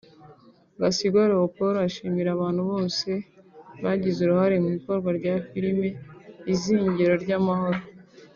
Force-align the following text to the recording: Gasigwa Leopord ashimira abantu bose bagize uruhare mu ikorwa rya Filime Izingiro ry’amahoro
Gasigwa 0.81 1.29
Leopord 1.29 1.75
ashimira 1.87 2.29
abantu 2.33 2.61
bose 2.71 3.09
bagize 3.83 4.17
uruhare 4.21 4.55
mu 4.63 4.69
ikorwa 4.77 5.09
rya 5.19 5.35
Filime 5.47 5.87
Izingiro 6.53 7.13
ry’amahoro 7.23 7.81